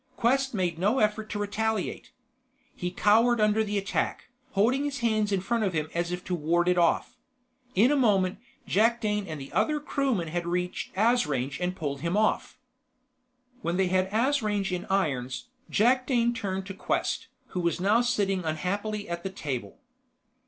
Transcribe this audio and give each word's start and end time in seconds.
Quest 0.17 0.55
made 0.55 0.79
no 0.79 0.97
effort 0.97 1.29
to 1.29 1.37
retaliate. 1.37 2.09
He 2.75 2.89
cowered 2.89 3.39
under 3.39 3.63
the 3.63 3.77
attack, 3.77 4.29
holding 4.53 4.83
his 4.83 5.01
hands 5.01 5.31
in 5.31 5.41
front 5.41 5.63
of 5.63 5.73
him 5.73 5.89
as 5.93 6.11
if 6.11 6.23
to 6.23 6.33
ward 6.33 6.67
it 6.67 6.77
off. 6.79 7.17
In 7.75 7.91
a 7.91 7.95
moment, 7.95 8.39
Jakdane 8.67 9.27
and 9.27 9.39
the 9.39 9.51
other 9.51 9.79
crewman 9.79 10.29
had 10.29 10.47
reached 10.47 10.91
Asrange 10.97 11.59
and 11.59 11.75
pulled 11.75 12.01
him 12.01 12.17
off. 12.17 12.57
When 13.61 13.77
they 13.77 13.89
had 13.89 14.09
Asrange 14.11 14.71
in 14.71 14.85
irons, 14.89 15.49
Jakdane 15.69 16.33
turned 16.33 16.65
to 16.65 16.73
Quest, 16.73 17.27
who 17.49 17.59
was 17.59 17.79
now 17.79 18.01
sitting 18.01 18.43
unhappily 18.43 19.07
at 19.07 19.21
the 19.21 19.29
table. 19.29 19.77